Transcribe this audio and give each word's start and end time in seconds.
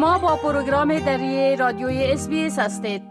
شما 0.00 0.18
با 0.18 0.36
پروگرام 0.36 0.98
دری 0.98 1.56
رادیوی 1.56 2.04
اس 2.04 2.58
هستید 2.58 3.02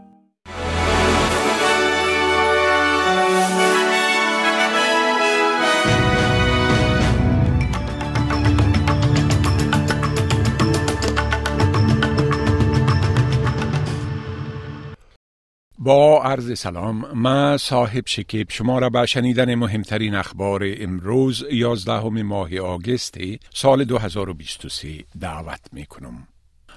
با 15.80 16.24
عرض 16.24 16.60
سلام 16.60 17.06
ما 17.14 17.58
صاحب 17.58 18.04
شکیب 18.06 18.48
شما 18.50 18.80
را 18.80 18.90
به 18.90 19.06
شنیدن 19.06 19.56
مهمترین 19.56 20.16
اخبار 20.16 20.64
امروز 20.78 21.46
11 21.52 22.10
ماه 22.10 22.58
آگست 22.58 23.18
سال 23.54 23.84
2023 23.84 25.04
دعوت 25.20 25.62
می 25.74 25.86
کنم. 25.86 26.28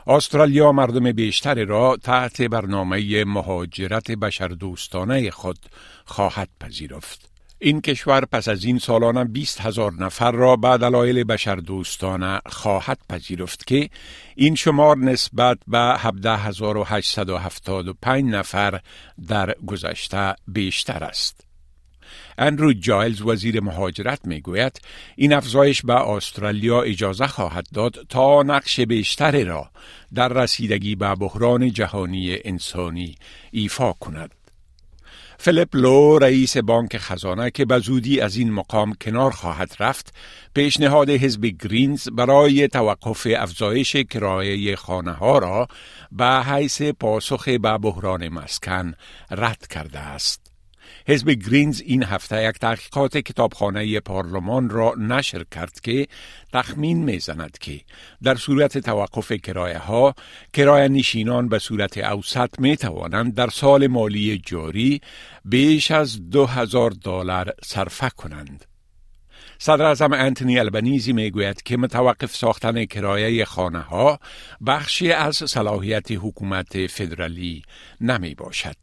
استرالیا 0.06 0.73
مردم 0.73 1.12
بیشتر 1.12 1.65
را 1.65 1.97
تحت 1.97 2.42
برنامه 2.42 3.24
مهاجرت 3.24 4.11
بشردوستانه 4.11 5.30
خود 5.30 5.59
خواهد 6.05 6.48
پذیرفت. 6.61 7.28
این 7.59 7.80
کشور 7.80 8.25
پس 8.25 8.48
از 8.48 8.65
این 8.65 8.78
سالانه 8.78 9.25
20 9.25 9.61
هزار 9.61 9.92
نفر 9.92 10.33
را 10.33 10.56
به 10.56 10.78
دلایل 10.78 11.25
بشردوستانه 11.25 12.41
خواهد 12.47 12.98
پذیرفت 13.09 13.66
که 13.66 13.91
این 14.37 14.55
شمار 14.55 14.97
نسبت 14.97 15.59
به 15.66 15.78
17875 15.78 18.25
نفر 18.25 18.80
در 19.28 19.55
گذشته 19.66 20.34
بیشتر 20.48 21.05
است. 21.05 21.52
اندرو 22.38 22.72
جایلز 22.72 23.22
وزیر 23.22 23.60
مهاجرت 23.60 24.20
می 24.24 24.41
گوید 24.41 24.80
این 25.16 25.32
افزایش 25.32 25.82
به 25.82 26.10
استرالیا 26.10 26.82
اجازه 26.82 27.27
خواهد 27.27 27.66
داد 27.74 28.06
تا 28.08 28.42
نقش 28.42 28.80
بیشتری 28.80 29.45
را 29.45 29.70
در 30.14 30.28
رسیدگی 30.28 30.94
به 30.94 31.14
بحران 31.14 31.72
جهانی 31.72 32.39
انسانی 32.44 33.14
ایفا 33.50 33.92
کند. 33.92 34.34
فلیپ 35.44 35.77
لو 35.77 36.19
رئیس 36.19 36.56
بانک 36.56 36.98
خزانه 36.98 37.50
که 37.50 37.64
به 37.64 37.78
زودی 37.78 38.20
از 38.20 38.36
این 38.36 38.52
مقام 38.52 38.94
کنار 38.94 39.30
خواهد 39.30 39.77
رفت 39.80 40.14
پیشنهاد 40.55 41.11
حزب 41.11 41.46
گرینز 41.46 42.08
برای 42.08 42.69
توقف 42.69 43.27
افزایش 43.36 43.96
کرایه 43.96 44.77
خانه 44.77 45.12
ها 45.12 45.39
را 45.39 45.69
به 46.12 46.42
حیث 46.42 46.83
پاسخ 46.83 47.48
به 47.48 47.78
بحران 47.78 48.28
مسکن 48.28 48.94
رد 49.30 49.67
کرده 49.67 49.98
است. 49.98 50.52
حزب 51.08 51.30
گرینز 51.30 51.80
این 51.80 52.05
هفته 52.05 52.44
یک 52.44 52.58
تحقیقات 52.58 53.19
کتابخانه 53.19 54.00
پارلمان 54.00 54.70
را 54.70 54.94
نشر 54.98 55.44
کرد 55.50 55.80
که 55.80 56.06
تخمین 56.52 57.05
می‌زند 57.05 57.58
که 57.58 57.80
در 58.22 58.34
صورت 58.34 58.78
توقف 58.78 59.33
کرایه 59.33 59.78
ها 59.78 60.14
کرایه 60.52 60.89
نشینان 60.89 61.48
به 61.48 61.58
صورت 61.58 61.98
اوسط 61.98 62.58
می 62.58 62.77
توانند 62.77 63.34
در 63.34 63.48
سال 63.48 63.86
مالی 63.86 64.39
جاری 64.47 65.00
بیش 65.44 65.91
از 65.91 66.30
دو 66.30 66.48
دلار 67.05 67.52
صرفه 67.64 68.11
کنند. 68.17 68.64
صدر 69.58 69.84
اعظم 69.84 70.12
انتونی 70.12 70.58
البنیزی 70.58 71.12
می 71.12 71.30
گوید 71.30 71.62
که 71.62 71.77
متوقف 71.77 72.36
ساختن 72.36 72.84
کرایه 72.84 73.44
خانه 73.44 73.80
ها 73.80 74.19
بخشی 74.67 75.12
از 75.12 75.36
صلاحیت 75.36 76.11
حکومت 76.11 76.86
فدرالی 76.86 77.62
نمی 78.00 78.34
باشد. 78.34 78.77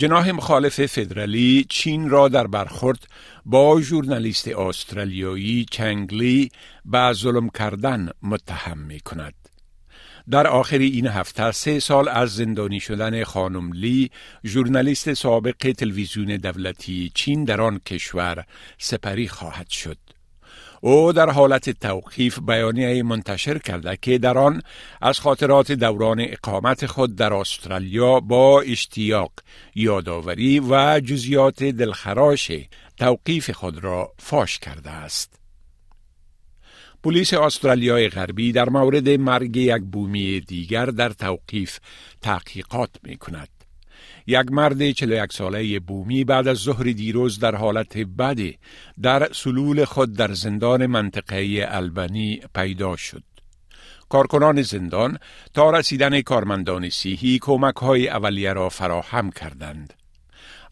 جناح 0.00 0.30
مخالف 0.30 0.86
فدرالی 0.86 1.66
چین 1.68 2.10
را 2.10 2.28
در 2.28 2.46
برخورد 2.46 3.06
با 3.44 3.80
ژورنالیست 3.80 4.48
استرالیایی 4.48 5.66
چنگلی 5.70 6.50
به 6.84 7.12
ظلم 7.12 7.48
کردن 7.48 8.08
متهم 8.22 8.78
می 8.78 9.00
کند. 9.00 9.34
در 10.30 10.46
آخر 10.46 10.78
این 10.78 11.06
هفته 11.06 11.52
سه 11.52 11.80
سال 11.80 12.08
از 12.08 12.34
زندانی 12.34 12.80
شدن 12.80 13.24
خانم 13.24 13.72
لی 13.72 14.10
ژورنالیست 14.46 15.14
سابق 15.14 15.72
تلویزیون 15.78 16.36
دولتی 16.36 17.12
چین 17.14 17.44
در 17.44 17.60
آن 17.60 17.78
کشور 17.78 18.44
سپری 18.78 19.28
خواهد 19.28 19.68
شد. 19.68 19.98
او 20.80 21.12
در 21.12 21.30
حالت 21.30 21.70
توقیف 21.70 22.38
بیانیه 22.38 23.02
منتشر 23.02 23.58
کرده 23.58 23.98
که 24.02 24.18
در 24.18 24.38
آن 24.38 24.62
از 25.02 25.20
خاطرات 25.20 25.72
دوران 25.72 26.20
اقامت 26.20 26.86
خود 26.86 27.16
در 27.16 27.34
استرالیا 27.34 28.20
با 28.20 28.60
اشتیاق 28.60 29.32
یادآوری 29.74 30.60
و 30.60 31.00
جزیات 31.00 31.64
دلخراش 31.64 32.52
توقیف 32.96 33.50
خود 33.50 33.84
را 33.84 34.12
فاش 34.18 34.58
کرده 34.58 34.90
است. 34.90 35.38
پلیس 37.02 37.34
استرالیای 37.34 38.08
غربی 38.08 38.52
در 38.52 38.68
مورد 38.68 39.08
مرگ 39.08 39.56
یک 39.56 39.82
بومی 39.92 40.40
دیگر 40.40 40.86
در 40.86 41.10
توقیف 41.10 41.78
تحقیقات 42.22 42.90
می 43.02 43.16
کند. 43.16 43.57
یک 44.26 44.52
مرد 44.52 44.90
41 44.90 45.32
ساله 45.32 45.80
بومی 45.80 46.24
بعد 46.24 46.48
از 46.48 46.56
ظهر 46.56 46.84
دیروز 46.84 47.38
در 47.38 47.54
حالت 47.54 47.98
بدی 47.98 48.58
در 49.02 49.32
سلول 49.32 49.84
خود 49.84 50.12
در 50.12 50.32
زندان 50.32 50.86
منطقه 50.86 51.66
البنی 51.68 52.40
پیدا 52.54 52.96
شد. 52.96 53.22
کارکنان 54.08 54.62
زندان 54.62 55.18
تا 55.54 55.70
رسیدن 55.70 56.20
کارمندان 56.20 56.88
سیهی 56.88 57.38
کمک 57.42 57.76
های 57.76 58.08
اولیه 58.08 58.52
را 58.52 58.68
فراهم 58.68 59.30
کردند. 59.30 59.94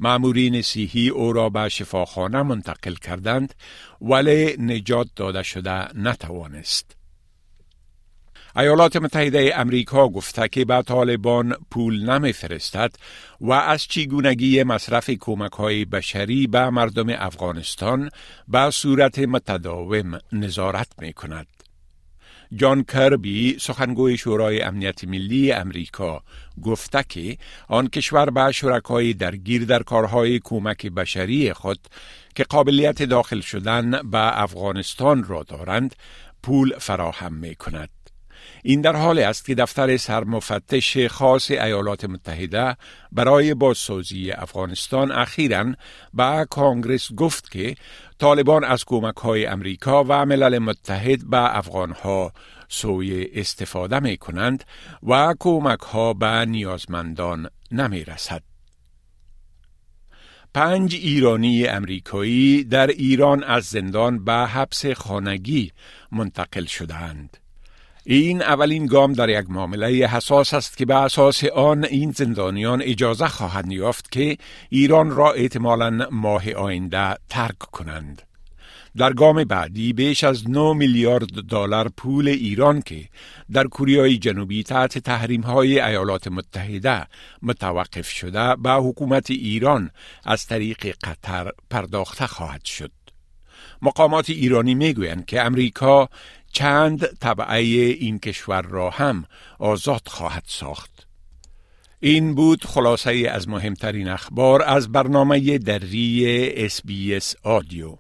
معمورین 0.01 0.63
سیهی 0.63 1.09
او 1.09 1.33
را 1.33 1.49
به 1.49 1.69
شفاخانه 1.69 2.43
منتقل 2.43 2.95
کردند 2.95 3.55
ولی 4.01 4.57
نجات 4.59 5.07
داده 5.17 5.43
شده 5.43 5.99
نتوانست. 5.99 6.97
ایالات 8.59 8.97
متحده 8.97 9.53
امریکا 9.55 10.09
گفته 10.09 10.49
که 10.49 10.65
به 10.65 10.83
طالبان 10.83 11.57
پول 11.71 12.11
نمیفرستد 12.11 12.95
و 13.41 13.53
از 13.53 13.83
چگونگی 13.83 14.63
مصرف 14.63 15.11
کمک 15.11 15.53
های 15.53 15.85
بشری 15.85 16.47
به 16.47 16.71
مردم 16.71 17.07
افغانستان 17.09 18.11
به 18.49 18.71
صورت 18.71 19.19
متداوم 19.19 20.19
نظارت 20.33 20.89
می 20.99 21.13
کند. 21.13 21.47
جان 22.55 22.85
کربی 22.85 23.57
سخنگوی 23.61 24.17
شورای 24.17 24.63
امنیت 24.63 25.05
ملی 25.05 25.53
امریکا 25.53 26.23
گفته 26.63 27.05
که 27.09 27.39
آن 27.69 27.89
کشور 27.89 28.31
به 28.31 28.53
شرکای 28.53 29.15
درگیر 29.15 29.65
در 29.65 29.83
کارهای 29.83 30.41
کمک 30.45 30.87
بشری 30.87 31.53
خود 31.53 31.79
که 32.35 32.45
قابلیت 32.45 33.03
داخل 33.03 33.41
شدن 33.41 34.11
به 34.11 34.43
افغانستان 34.43 35.25
را 35.25 35.43
دارند 35.43 35.95
پول 36.43 36.79
فراهم 36.79 37.33
می 37.33 37.55
کند. 37.55 37.96
این 38.63 38.81
در 38.81 38.97
حال 38.97 39.19
است 39.19 39.45
که 39.45 39.55
دفتر 39.55 39.97
سرمفتش 39.97 41.07
خاص 41.07 41.51
ایالات 41.51 42.05
متحده 42.05 42.77
برای 43.13 43.55
بازسازی 43.55 44.33
افغانستان 44.33 45.13
اخیرا 45.13 45.75
به 46.15 46.47
کانگرس 46.51 47.13
گفت 47.13 47.51
که 47.51 47.75
طالبان 48.19 48.65
از 48.65 48.85
کمک 48.85 49.17
های 49.17 49.47
امریکا 49.47 50.05
و 50.05 50.27
ملل 50.27 50.59
متحد 50.59 51.31
به 51.31 51.57
افغان 51.57 51.91
ها 51.93 52.33
سوی 52.69 53.29
استفاده 53.35 54.01
می 54.01 54.17
کنند 54.17 54.65
و 55.03 55.35
کمک 55.39 55.81
ها 55.81 56.15
به 56.15 56.45
نیازمندان 56.45 57.49
نمی 57.71 58.05
رسد. 58.05 58.43
پنج 60.55 60.95
ایرانی 60.95 61.67
امریکایی 61.67 62.65
در 62.65 62.87
ایران 62.87 63.45
از 63.45 63.65
زندان 63.65 64.25
به 64.25 64.33
حبس 64.33 64.87
خانگی 64.87 65.73
منتقل 66.13 66.65
شدند. 66.65 67.37
این 68.09 68.43
اولین 68.43 68.87
گام 68.87 69.13
در 69.13 69.29
یک 69.29 69.51
معامله 69.51 69.89
حساس 69.89 70.55
است 70.55 70.77
که 70.77 70.87
به 70.87 70.95
اساس 70.95 71.45
آن 71.45 71.85
این 71.85 72.11
زندانیان 72.11 72.83
اجازه 72.83 73.27
خواهند 73.27 73.73
یافت 73.73 74.13
که 74.13 74.37
ایران 74.69 75.11
را 75.11 75.33
احتمالا 75.33 76.09
ماه 76.11 76.53
آینده 76.53 77.15
ترک 77.29 77.59
کنند. 77.59 78.23
در 78.97 79.13
گام 79.13 79.45
بعدی 79.45 79.93
بیش 79.93 80.25
از 80.25 80.51
9 80.51 80.73
میلیارد 80.73 81.27
دلار 81.27 81.89
پول 81.97 82.29
ایران 82.29 82.83
که 82.83 83.09
در 83.53 83.65
کوریای 83.65 84.19
جنوبی 84.19 84.63
تحت 84.63 84.99
تحریم 84.99 85.41
های 85.41 85.81
ایالات 85.81 86.29
متحده 86.29 87.07
متوقف 87.43 88.09
شده 88.09 88.57
به 88.57 88.73
حکومت 88.73 89.31
ایران 89.31 89.91
از 90.25 90.47
طریق 90.47 90.97
قطر 91.05 91.53
پرداخته 91.71 92.27
خواهد 92.27 92.65
شد. 92.65 93.06
مقامات 93.83 94.31
ایرانی 94.31 94.75
می‌گویند 94.75 95.27
که 95.27 95.43
امریکا 95.43 96.09
چند 96.53 97.07
طبعه 97.07 97.59
این 97.59 98.19
کشور 98.19 98.63
را 98.63 98.91
هم 98.91 99.25
آزاد 99.59 100.03
خواهد 100.07 100.45
ساخت. 100.47 101.07
این 102.01 102.35
بود 102.35 102.65
خلاصه 102.65 103.29
از 103.31 103.49
مهمترین 103.49 104.09
اخبار 104.09 104.63
از 104.63 104.93
برنامه 104.93 105.59
دری 105.59 106.53
اس 106.57 106.81
بی 106.85 107.19
آدیو. 107.43 107.97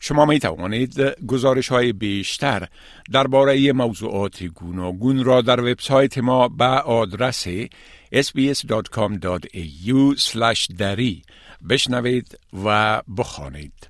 شما 0.00 0.26
می 0.26 0.38
توانید 0.38 1.00
گزارش 1.26 1.68
های 1.68 1.92
بیشتر 1.92 2.68
درباره 3.12 3.72
موضوعات 3.72 4.42
گوناگون 4.44 5.24
را 5.24 5.40
در 5.42 5.60
وبسایت 5.60 6.18
ما 6.18 6.48
به 6.48 6.64
آدرس 6.64 7.48
sbs.com.au 8.14 9.56
دری 10.78 11.22
بشنوید 11.68 12.38
و 12.64 13.02
بخوانید. 13.16 13.89